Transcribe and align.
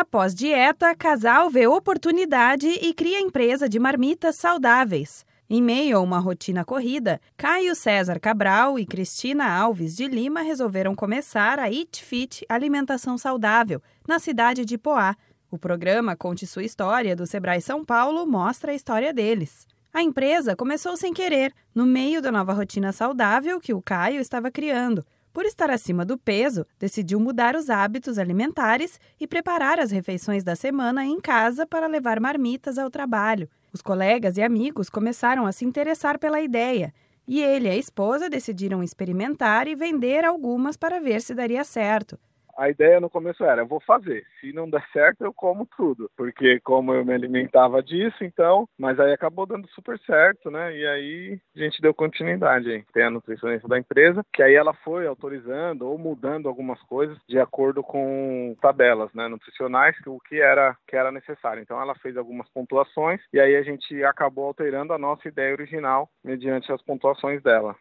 Após 0.00 0.32
dieta, 0.32 0.94
casal 0.94 1.50
vê 1.50 1.66
oportunidade 1.66 2.68
e 2.68 2.94
cria 2.94 3.18
empresa 3.18 3.68
de 3.68 3.80
marmitas 3.80 4.36
saudáveis. 4.36 5.26
Em 5.50 5.60
meio 5.60 5.96
a 5.96 6.00
uma 6.00 6.20
rotina 6.20 6.64
corrida, 6.64 7.20
Caio 7.36 7.74
César 7.74 8.20
Cabral 8.20 8.78
e 8.78 8.86
Cristina 8.86 9.50
Alves 9.50 9.96
de 9.96 10.06
Lima 10.06 10.40
resolveram 10.40 10.94
começar 10.94 11.58
a 11.58 11.68
Eat 11.68 12.04
Fit 12.04 12.46
Alimentação 12.48 13.18
Saudável, 13.18 13.82
na 14.06 14.20
cidade 14.20 14.64
de 14.64 14.78
Poá. 14.78 15.16
O 15.50 15.58
programa 15.58 16.14
Conte 16.14 16.46
Sua 16.46 16.62
História 16.62 17.16
do 17.16 17.26
Sebrae 17.26 17.60
São 17.60 17.84
Paulo 17.84 18.24
mostra 18.24 18.70
a 18.70 18.76
história 18.76 19.12
deles. 19.12 19.66
A 19.92 20.00
empresa 20.00 20.54
começou 20.54 20.96
sem 20.96 21.12
querer, 21.12 21.52
no 21.74 21.84
meio 21.84 22.22
da 22.22 22.30
nova 22.30 22.52
rotina 22.52 22.92
saudável 22.92 23.60
que 23.60 23.74
o 23.74 23.82
Caio 23.82 24.20
estava 24.20 24.48
criando. 24.48 25.04
Por 25.38 25.46
estar 25.46 25.70
acima 25.70 26.04
do 26.04 26.18
peso, 26.18 26.66
decidiu 26.80 27.20
mudar 27.20 27.54
os 27.54 27.70
hábitos 27.70 28.18
alimentares 28.18 28.98
e 29.20 29.24
preparar 29.24 29.78
as 29.78 29.92
refeições 29.92 30.42
da 30.42 30.56
semana 30.56 31.04
em 31.04 31.20
casa 31.20 31.64
para 31.64 31.86
levar 31.86 32.18
marmitas 32.18 32.76
ao 32.76 32.90
trabalho. 32.90 33.48
Os 33.72 33.80
colegas 33.80 34.36
e 34.36 34.42
amigos 34.42 34.90
começaram 34.90 35.46
a 35.46 35.52
se 35.52 35.64
interessar 35.64 36.18
pela 36.18 36.40
ideia 36.40 36.92
e 37.24 37.40
ele 37.40 37.68
e 37.68 37.70
a 37.70 37.76
esposa 37.76 38.28
decidiram 38.28 38.82
experimentar 38.82 39.68
e 39.68 39.76
vender 39.76 40.24
algumas 40.24 40.76
para 40.76 40.98
ver 40.98 41.22
se 41.22 41.36
daria 41.36 41.62
certo 41.62 42.18
a 42.58 42.68
ideia 42.68 43.00
no 43.00 43.08
começo 43.08 43.44
era, 43.44 43.62
eu 43.62 43.66
vou 43.66 43.80
fazer. 43.80 44.26
Se 44.40 44.52
não 44.52 44.68
der 44.68 44.84
certo, 44.92 45.22
eu 45.22 45.32
como 45.32 45.64
tudo. 45.76 46.10
Porque 46.16 46.58
como 46.60 46.92
eu 46.92 47.04
me 47.04 47.14
alimentava 47.14 47.80
disso, 47.80 48.24
então, 48.24 48.68
mas 48.76 48.98
aí 48.98 49.12
acabou 49.12 49.46
dando 49.46 49.68
super 49.68 49.98
certo, 50.00 50.50
né? 50.50 50.76
E 50.76 50.86
aí 50.86 51.40
a 51.56 51.58
gente 51.60 51.80
deu 51.80 51.94
continuidade 51.94 52.70
aí. 52.70 52.84
Tem 52.92 53.04
a 53.04 53.10
nutricionista 53.10 53.68
da 53.68 53.78
empresa, 53.78 54.24
que 54.32 54.42
aí 54.42 54.54
ela 54.54 54.74
foi 54.74 55.06
autorizando 55.06 55.82
ou 55.82 55.96
mudando 55.96 56.48
algumas 56.48 56.82
coisas 56.82 57.16
de 57.28 57.38
acordo 57.38 57.82
com 57.82 58.56
tabelas, 58.60 59.12
né, 59.14 59.28
nutricionais, 59.28 59.96
o 60.06 60.18
que 60.20 60.40
era 60.40 60.76
que 60.86 60.96
era 60.96 61.12
necessário. 61.12 61.62
Então 61.62 61.80
ela 61.80 61.94
fez 61.96 62.16
algumas 62.16 62.48
pontuações 62.48 63.20
e 63.32 63.38
aí 63.38 63.54
a 63.54 63.62
gente 63.62 64.02
acabou 64.02 64.46
alterando 64.46 64.92
a 64.92 64.98
nossa 64.98 65.28
ideia 65.28 65.52
original 65.52 66.08
mediante 66.24 66.72
as 66.72 66.82
pontuações 66.82 67.40
dela. 67.42 67.76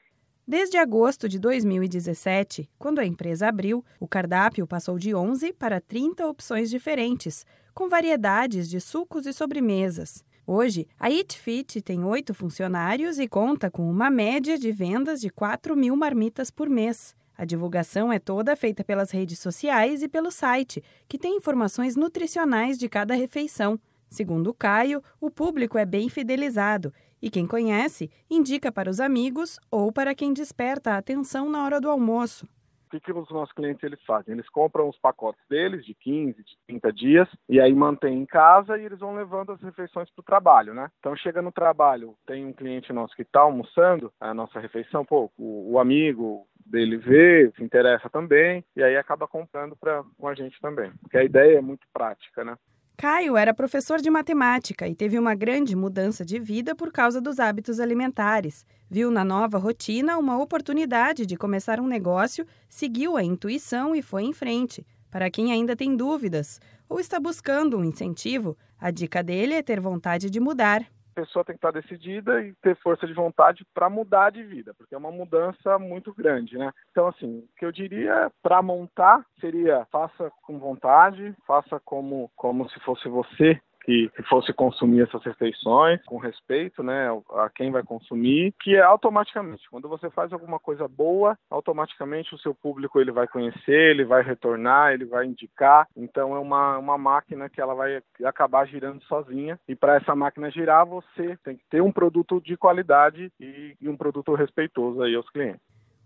Desde 0.49 0.77
agosto 0.77 1.27
de 1.27 1.37
2017, 1.39 2.69
quando 2.79 2.99
a 2.99 3.05
empresa 3.05 3.49
abriu, 3.49 3.83
o 3.99 4.07
cardápio 4.07 4.65
passou 4.65 4.97
de 4.97 5.13
11 5.13 5.51
para 5.51 5.81
30 5.81 6.25
opções 6.25 6.69
diferentes, 6.69 7.45
com 7.73 7.89
variedades 7.89 8.69
de 8.69 8.79
sucos 8.79 9.25
e 9.25 9.33
sobremesas. 9.33 10.23
Hoje, 10.47 10.87
a 10.97 11.11
Eat 11.11 11.37
Fit 11.37 11.81
tem 11.81 12.01
oito 12.05 12.33
funcionários 12.33 13.19
e 13.19 13.27
conta 13.27 13.69
com 13.69 13.91
uma 13.91 14.09
média 14.09 14.57
de 14.57 14.71
vendas 14.71 15.19
de 15.19 15.29
4 15.29 15.75
mil 15.75 15.97
marmitas 15.97 16.49
por 16.49 16.69
mês. 16.69 17.13
A 17.37 17.43
divulgação 17.43 18.09
é 18.09 18.17
toda 18.17 18.55
feita 18.55 18.85
pelas 18.85 19.11
redes 19.11 19.39
sociais 19.39 20.01
e 20.01 20.07
pelo 20.07 20.31
site, 20.31 20.81
que 21.09 21.17
tem 21.17 21.35
informações 21.35 21.97
nutricionais 21.97 22.77
de 22.77 22.87
cada 22.87 23.13
refeição. 23.13 23.77
Segundo 24.09 24.51
o 24.51 24.53
Caio, 24.53 25.03
o 25.19 25.29
público 25.29 25.77
é 25.77 25.85
bem 25.85 26.07
fidelizado 26.07 26.93
e 27.21 27.29
quem 27.29 27.47
conhece 27.47 28.09
indica 28.29 28.71
para 28.71 28.89
os 28.89 28.99
amigos 28.99 29.59
ou 29.71 29.91
para 29.91 30.15
quem 30.15 30.33
desperta 30.33 30.91
a 30.91 30.97
atenção 30.97 31.49
na 31.49 31.63
hora 31.63 31.81
do 31.81 31.89
almoço. 31.89 32.47
O 32.87 32.89
que, 32.89 33.01
que 33.01 33.11
os 33.11 33.29
nossos 33.29 33.53
clientes 33.53 33.83
eles 33.83 34.01
fazem? 34.05 34.33
Eles 34.33 34.47
compram 34.47 34.87
os 34.87 34.97
pacotes 34.97 35.41
deles 35.49 35.85
de 35.85 35.93
15, 35.93 36.41
de 36.41 36.57
30 36.67 36.93
dias 36.93 37.27
e 37.49 37.59
aí 37.59 37.73
mantêm 37.73 38.17
em 38.17 38.25
casa 38.25 38.77
e 38.77 38.85
eles 38.85 38.99
vão 38.99 39.13
levando 39.13 39.51
as 39.51 39.61
refeições 39.61 40.09
para 40.09 40.21
o 40.21 40.25
trabalho, 40.25 40.73
né? 40.73 40.89
Então 40.99 41.13
chega 41.17 41.41
no 41.41 41.51
trabalho, 41.51 42.15
tem 42.25 42.45
um 42.45 42.53
cliente 42.53 42.93
nosso 42.93 43.13
que 43.13 43.23
está 43.23 43.41
almoçando 43.41 44.09
a 44.21 44.33
nossa 44.33 44.57
refeição, 44.61 45.03
pô, 45.03 45.29
o, 45.37 45.73
o 45.73 45.79
amigo 45.79 46.47
dele 46.65 46.95
vê, 46.95 47.51
se 47.57 47.63
interessa 47.63 48.09
também 48.09 48.63
e 48.73 48.81
aí 48.81 48.95
acaba 48.95 49.27
comprando 49.27 49.75
pra, 49.75 50.05
com 50.17 50.27
a 50.29 50.33
gente 50.33 50.57
também. 50.61 50.89
Porque 51.01 51.17
a 51.17 51.25
ideia 51.25 51.57
é 51.57 51.61
muito 51.61 51.85
prática, 51.91 52.45
né? 52.45 52.57
Caio 52.99 53.37
era 53.37 53.53
professor 53.53 54.01
de 54.01 54.09
matemática 54.09 54.87
e 54.87 54.95
teve 54.95 55.19
uma 55.19 55.35
grande 55.35 55.75
mudança 55.75 56.25
de 56.25 56.39
vida 56.39 56.73
por 56.73 56.91
causa 56.91 57.21
dos 57.21 57.39
hábitos 57.39 57.79
alimentares. 57.79 58.65
Viu 58.89 59.11
na 59.11 59.23
nova 59.23 59.59
rotina 59.59 60.17
uma 60.17 60.41
oportunidade 60.41 61.23
de 61.23 61.37
começar 61.37 61.79
um 61.79 61.85
negócio, 61.85 62.43
seguiu 62.67 63.15
a 63.15 63.23
intuição 63.23 63.95
e 63.95 64.01
foi 64.01 64.23
em 64.23 64.33
frente. 64.33 64.83
Para 65.11 65.29
quem 65.29 65.51
ainda 65.51 65.75
tem 65.75 65.95
dúvidas 65.95 66.59
ou 66.89 66.99
está 66.99 67.19
buscando 67.19 67.77
um 67.77 67.83
incentivo, 67.83 68.57
a 68.79 68.89
dica 68.89 69.21
dele 69.21 69.53
é 69.53 69.61
ter 69.61 69.79
vontade 69.79 70.27
de 70.27 70.39
mudar 70.39 70.83
pessoa 71.17 71.43
tem 71.43 71.55
que 71.55 71.57
estar 71.57 71.71
decidida 71.71 72.43
e 72.43 72.53
ter 72.61 72.75
força 72.77 73.07
de 73.07 73.13
vontade 73.13 73.65
para 73.73 73.89
mudar 73.89 74.29
de 74.29 74.43
vida, 74.43 74.71
porque 74.75 74.93
é 74.93 74.97
uma 74.97 75.11
mudança 75.11 75.79
muito 75.79 76.13
grande, 76.13 76.55
né? 76.59 76.71
Então, 76.91 77.07
assim, 77.07 77.39
o 77.39 77.49
que 77.57 77.65
eu 77.65 77.71
diria 77.71 78.31
para 78.43 78.61
montar 78.61 79.25
seria 79.39 79.87
faça 79.91 80.31
com 80.43 80.59
vontade, 80.59 81.35
faça 81.47 81.79
como, 81.83 82.29
como 82.35 82.69
se 82.69 82.79
fosse 82.81 83.09
você 83.09 83.59
que, 83.87 84.11
fosse 84.27 84.51
consumir 84.51 85.03
essas 85.03 85.23
refeições 85.23 86.03
com 86.05 86.17
respeito, 86.17 86.83
né, 86.83 87.07
a 87.35 87.49
quem 87.49 87.71
vai 87.71 87.81
consumir, 87.81 88.53
que 88.61 88.75
é 88.75 88.81
automaticamente, 88.81 89.69
quando 89.71 89.87
você 89.87 90.09
faz 90.09 90.33
alguma 90.33 90.59
coisa 90.59 90.85
boa, 90.89 91.39
automaticamente 91.49 92.35
o 92.35 92.37
seu 92.37 92.53
público 92.53 92.99
ele 92.99 93.13
vai 93.13 93.27
conhecer, 93.27 93.91
ele 93.91 94.03
vai 94.03 94.21
retornar, 94.21 94.91
ele 94.91 95.05
vai 95.05 95.25
indicar. 95.25 95.87
Então 95.95 96.35
é 96.35 96.39
uma, 96.39 96.77
uma 96.77 96.97
máquina 96.97 97.49
que 97.49 97.61
ela 97.61 97.73
vai 97.73 98.01
acabar 98.25 98.67
girando 98.67 99.01
sozinha. 99.03 99.57
E 99.67 99.75
para 99.75 99.95
essa 99.95 100.13
máquina 100.13 100.51
girar, 100.51 100.85
você 100.85 101.37
tem 101.43 101.55
que 101.55 101.63
ter 101.69 101.81
um 101.81 101.91
produto 101.91 102.41
de 102.41 102.57
qualidade 102.57 103.31
e, 103.39 103.77
e 103.79 103.87
um 103.87 103.95
produto 103.95 104.33
respeitoso 104.33 105.01
aí 105.01 105.15
aos 105.15 105.29
clientes. 105.29 105.61